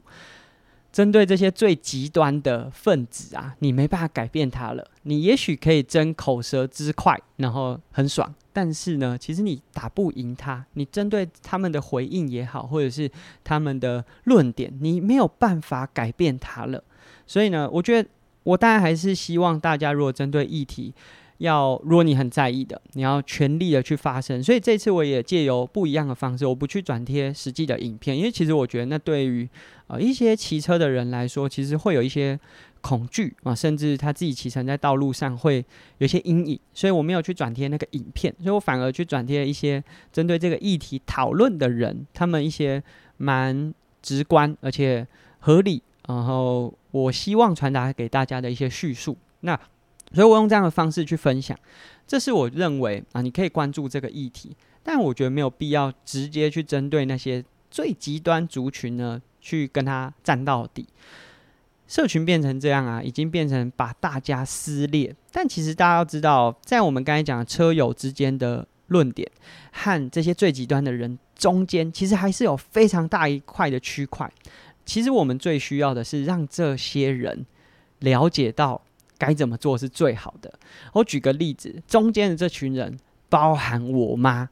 [0.92, 4.90] 针对这些最极端的分子啊，你没办法改变他了。
[5.04, 10.66] 你也许可以争口舌之快，然后很爽，但是呢，其实你打不赢他。
[10.76, 13.12] 你针对他们的回应也好，或者是
[13.44, 16.82] 他们的论点，你没有办法改变他了。
[17.28, 18.08] 所以呢，我觉得
[18.44, 20.94] 我当然还是希望大家，如果针对议题，
[21.40, 24.42] 要，如果你很在意的，你要全力的去发声。
[24.42, 29.50] 所以这次我也借由不一样的方式，我不去转贴实际的影片，因为其实我觉得那对于
[29.88, 32.40] 呃一些骑车的人来说，其实会有一些
[32.86, 35.66] 恐惧啊，甚至他自己骑乘在道路上会
[35.98, 36.60] 有些阴影。
[36.72, 42.84] 所以我没有去转贴那个影片，所以我反而去转贴一些针对这个议题讨论的人，他们一些
[43.18, 45.08] 蛮直观而且
[45.40, 49.18] 合理，然后我希望传达给大家的一些叙述。
[49.40, 49.60] 那。
[50.14, 51.58] 所以我用这样的方式去分享，
[52.08, 60.88] 这是我认为啊，你可以关注这个议题，但我觉得没有必要直接去针对那些最极端族群呢，去跟他战到底。
[61.88, 65.16] 社群变成这样啊，已经变成把大家撕裂。
[65.32, 69.30] 但其实大家要知道，在我们刚才讲的车友之间的论点
[69.72, 74.32] 和这些最极端的人中间，其实还是有非常大一块的区块。
[74.86, 77.46] 其实我们最需要的是让这些人
[78.00, 78.82] 了解到。
[79.18, 80.54] 该怎么做是最好的？
[80.92, 84.50] 我举个例子，中间的这群人包含我妈，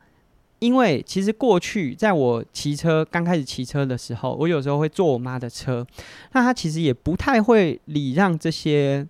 [0.64, 5.86] 因为其实过去在我骑车刚开始骑车的时候，我有时候会坐我妈的车，
[6.32, 9.06] 那她其实也不太会礼让这些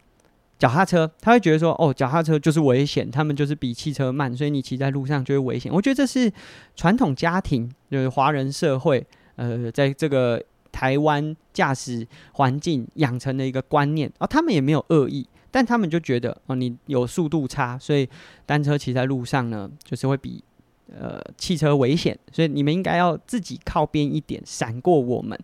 [0.57, 5.71] 脚踏车，她会觉得说，哦，脚踏车就是危险，他们就是比汽车慢，所以你骑在路上就会危险。
[5.71, 6.31] 我觉得这是
[6.75, 15.27] 传统家庭，就是华人社会，呃，在这个台湾驾驶环境养成的一个观念，哦，他们也没有恶意。
[15.51, 18.09] 但他们就觉得哦，你有速度差，所以
[18.43, 20.43] 单车骑在路上呢，就是会比
[20.91, 25.37] 呃汽车危险，所以你们应该要自己靠边一点，闪过我们。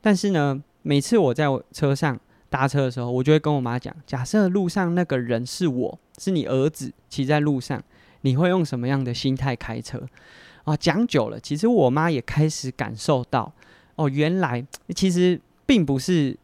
[0.00, 7.82] 但是呢，每次我在车上搭车的时候，我就会跟我妈讲：假设路上那个人是我，是你儿子骑在路上，
[8.22, 10.00] 你会用什么样的心态开车？
[10.64, 13.52] 啊，讲久了，其实我妈也开始感受到
[13.96, 16.38] 哦，原来其实并不是。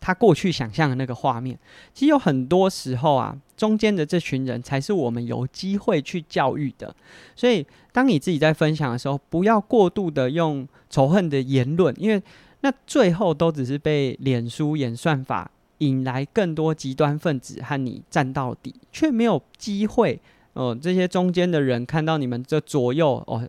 [0.00, 1.58] 他过去想象的那个画面，
[1.92, 6.94] 其实有很多时候啊，中间的这群人才是我们有机会去教育的。
[7.34, 12.22] 所以，当你自己在分享的时候，不要过度的用仇恨的言论，因为
[12.60, 20.20] 那最后都只是被脸书演算法引来更多极端分子和你战到底，却没有机会
[20.54, 23.48] 哦、这些中间的人看到你们这左右哦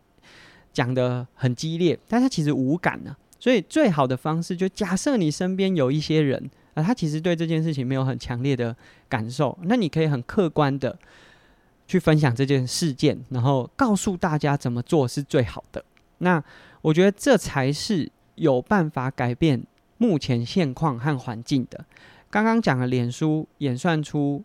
[0.72, 3.18] 讲得很激烈，但他其实无感呢、啊。
[3.40, 8.76] 所以最好的方式，就假设你身边有一些人啊，他其实对这件事情没有很强烈的
[9.08, 11.00] 感受，那你可以很客观的
[11.88, 15.84] 去分享这件事件，然后告诉大家怎么做是最好的。
[16.20, 16.44] 那
[16.82, 19.64] 我觉得这才是有办法改变
[19.98, 21.86] 目前现况和环境的。
[22.30, 24.44] 刚刚讲了，脸书演算出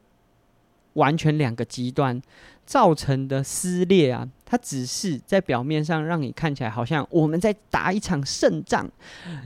[0.94, 2.20] 完全两个极端。
[2.66, 8.90] 造成的撕裂啊，它只是在表面上让你看起来好像我们在打一场胜仗，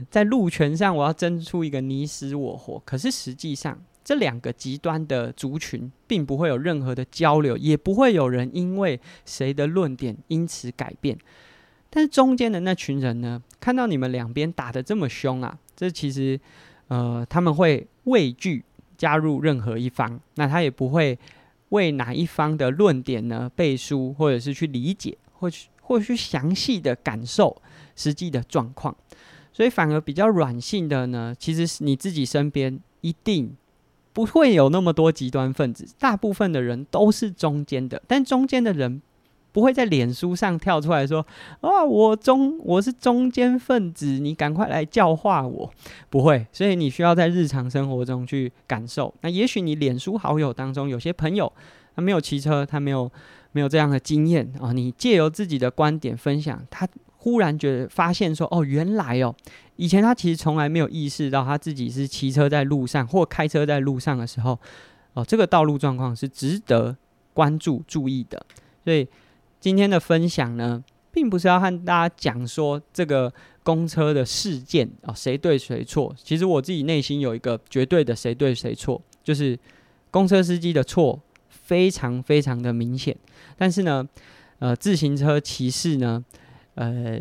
[0.09, 2.81] 在路权上我要争出一个你死我活。
[2.85, 11.17] 可是实际上，这两个极端的族群并不会有任何的交流，也不会有人因为谁的论点因此改变。
[11.89, 16.39] 但是中间的那群人呢，看到你们两边打得这么凶啊，这其实
[16.87, 18.63] 呃他们会畏惧
[18.97, 21.19] 加入任何一方，那他也不会。
[21.69, 27.61] 为哪一方的论点呢背书，或者是去理解，或去或去详细的感受
[27.95, 28.95] 实际的状况，
[29.51, 33.55] 所以反而比较软性的呢，其实是你自己身边一定
[34.13, 39.01] 不会有那么多极端分子，大部分的人都是中间的，但中间的人。
[39.59, 41.19] 不会在脸书上跳出来说
[41.59, 45.69] ：“啊，我中我是中间分子，你赶快来教化我。”
[46.09, 49.13] 不会，所以你需要在日常生活中去感受。
[49.19, 51.51] 那也许你脸书好友当中有些朋友
[51.93, 53.11] 他没有骑车，他没有
[53.51, 54.71] 没有这样的经验啊。
[54.71, 59.35] 你借由自己的观点分享，他忽然觉得发现说：“哦，原来哦，
[59.75, 64.57] 以前他其实从来没有意识到他自己是骑车在路上或开车在路上的时候，
[65.15, 66.95] 哦，这个道路状况是值得
[67.33, 68.41] 关注注意的。”
[68.85, 69.05] 所以。
[69.59, 73.31] 今天的分享呢，并不是要和大家讲说这个
[73.63, 76.15] 公车的事件啊，谁对谁错。
[76.23, 79.57] 其实我自己内心有一个绝对的谁对谁错，就是
[80.11, 83.15] 公车司机的错非常非常的明显。
[83.57, 84.07] 但是呢，
[84.59, 86.23] 呃，自行车骑士呢，
[86.75, 87.19] 呃，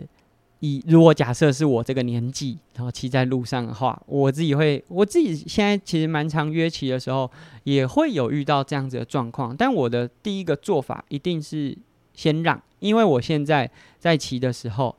[0.60, 7.30] 以如果假设是我这个年纪，然后骑在路上的话，我自己会，我自己现在其实蛮常约骑的时候，
[7.64, 9.56] 也会有遇到这样子的状况。
[9.56, 11.76] 但我的第一个做法一定是
[12.18, 14.96] 先让，因为我现在在骑的时候，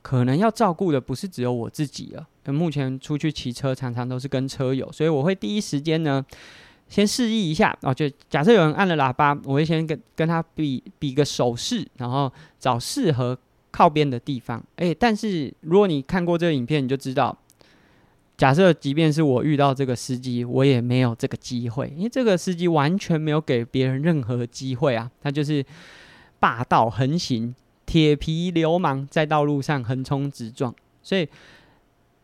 [0.00, 2.26] 可能要照顾的不是只有我自己了。
[2.46, 6.24] 目前出去骑车常常都是跟车友，所以我会第一时间呢，
[6.88, 13.38] 先示意一下哦，就假设有人按了喇叭，我会先跟跟他比比个手势，然后找适合。
[13.76, 17.36] 靠边的地方，诶、但是如果你看过这个影片，你就知道，
[18.36, 25.60] 假设即便是我遇到这个司机，我也没有这个机会，因为这个司机完全没有给别人任何机会啊，他就是
[26.44, 27.54] 霸道横行，
[27.86, 31.26] 铁皮流氓在道路上横冲直撞，所以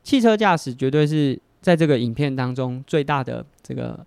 [0.03, 4.07] 汽车驾驶绝对是在这个影片当中最大的这个。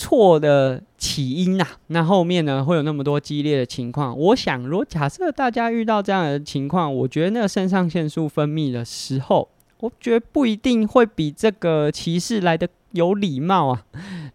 [0.00, 4.16] 错的起因呐、啊，那后面呢会有那么多激烈的情况。
[4.16, 9.48] 我想，如果假设大家遇到这样的情况，我觉得那个肾上腺素分泌的时候，
[9.80, 13.84] 我觉得不一定会比这个骑士来的有礼貌啊。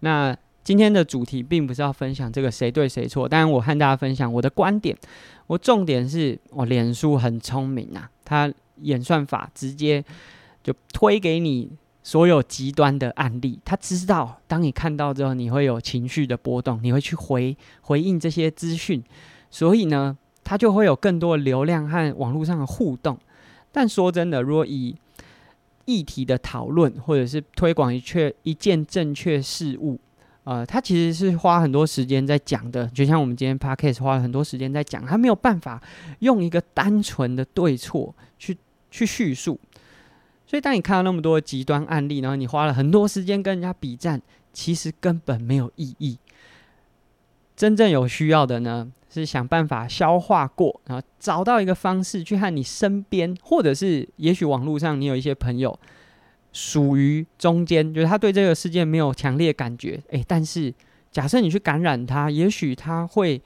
[0.01, 4.97] 那今天的主题并不是要分享这个谁对谁错，当然我和大家分享我的观点。
[5.47, 8.51] 我重点是，我脸书很聪明啊，它
[8.82, 10.03] 演算法直接
[10.64, 11.72] 就推给你。
[12.05, 19.01] 所有极端的案例，他知道，当你看到之后，你会有情绪的波动，你会去回回应这些资讯，
[19.49, 23.18] 所以呢，他就会有更多的流量和网络上的互动。
[23.72, 24.93] 但说真的，如果以
[25.86, 29.97] 议题的讨论或者是推广一确一件正确事物，
[30.43, 32.85] 呃，他其实是花很多时间在讲的。
[32.87, 35.81] 就像我们今天 Podcast 花了很多时间在讲，他没有办法
[36.19, 38.57] 用一个单纯的对错去
[38.91, 39.59] 去叙述。
[40.45, 44.21] 所以，当你看到那么多极端案例，然后你花了很多时间跟人家比战，
[44.51, 46.19] 其实根本没有意义。
[47.55, 55.79] 真正有需要的呢，是想办法消化过，然后找到一个方式去和你身边，或者是也许网络上你有一些朋友
[56.53, 60.73] 属于中间，就是他对这个世界没有强烈感觉，诶，但是
[61.11, 63.41] 假设你去感染他，也许他会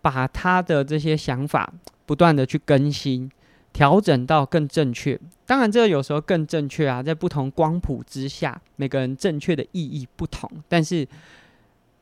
[0.00, 1.70] 把他的这些想法
[2.06, 3.30] 不断的去更新。
[3.74, 11.04] 调整到更正确，当然这个有时候更正确啊，在不同光谱之下，每个人正确的意义不同，但是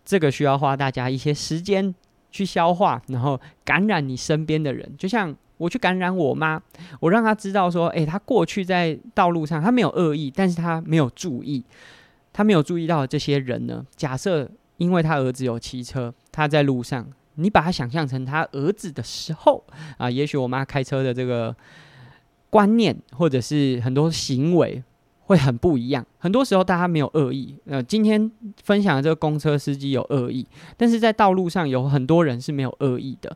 [0.05, 1.95] 这个需要花大家一些时间
[2.31, 4.95] 去消化，然后感染你身边的人。
[4.99, 6.61] 就像我去感染我妈，
[7.01, 11.65] 我让她知道说，诶，她过去在道路上，她没有恶意，但是她没有注意，
[12.33, 13.87] 她没有注意到这些人呢。
[13.97, 17.07] 假设因为她儿子有骑车，她在路上。
[17.37, 19.65] 你把他想象成他儿子的时候
[19.97, 21.57] 啊，也许我妈开车的这个
[22.51, 24.85] 观念或者是很多行为
[25.21, 26.07] 会很不一样。
[26.19, 28.31] 很多时候大家没有恶意，呃，今天
[28.63, 30.47] 分享的这个公车司机有恶意，
[30.77, 33.35] 但是在道路上有很多人是没有恶意的，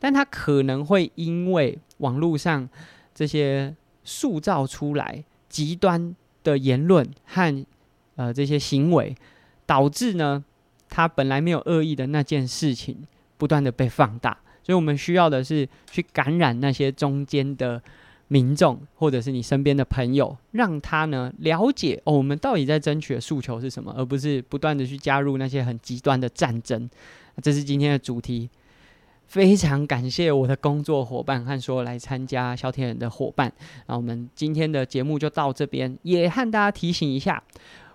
[0.00, 2.68] 但他可能会因为网络上
[3.14, 7.64] 这些塑造出来极端的言论和
[8.16, 9.14] 呃这些行为，
[9.64, 10.44] 导致呢
[10.88, 13.06] 他本来没有恶意的那件事情。
[13.40, 17.82] 不断的被放大，所以我们需要的是去感染那些中间的
[18.28, 26.86] 民众，或者是你身边的朋友，让他呢了解哦，我们到底在争取的诉求是什么，而不是不断的去加入那些很极端的战争。
[27.42, 28.50] 这是今天的主题。
[29.30, 33.52] 非常感谢我的工作伙伴和所有来参加小铁人的伙伴。
[33.86, 37.40] 那我们今天的节目就到这边，也和大家提醒一下，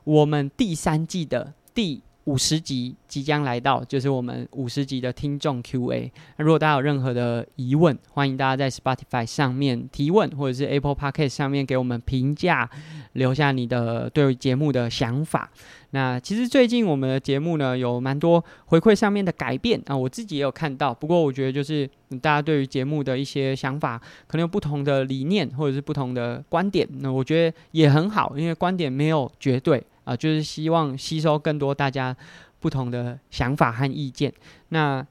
[0.05, 2.01] 我们第三季的第。
[2.25, 6.11] 五十集即将来到，就是我们五十集的听众 Q&A。
[6.37, 12.67] 那如果大家有任何的疑问，欢迎大家在 Spotify 上面提问，或者是 Apple Podcast 上面给我们评价，
[13.13, 15.51] 留下你的对节目的想法。
[15.95, 20.93] 那其实最近我们的节目呢，有蛮多回馈上面的改变啊，我自己也有看到。
[20.93, 21.89] 不过我觉得就是
[22.21, 29.81] 大家对于节目的一些想法，可能有不同的理念或者是不同的观点，那我觉得也很好，因为观点没有绝对。
[30.03, 32.15] 啊，就是希望吸收更多大家
[32.59, 34.31] 不同的想法和意见。
[34.69, 35.03] 那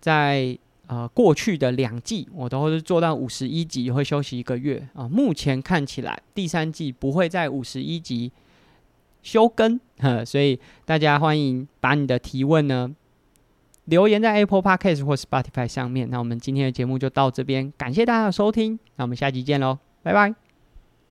[0.00, 5.06] 在呃过去的两季，我都是做到五十一集，会休息一个月啊。
[5.06, 8.32] 目前看起来第三季不会在五十一集
[9.24, 12.94] 修更，呵， 所以大家欢迎把你的提问呢
[13.86, 16.08] 留言在 Apple Podcast 或 Spotify 上面。
[16.08, 20.43] 那我们今天的节目就到这边，感谢大家的收听，那我们下集见喽，拜拜。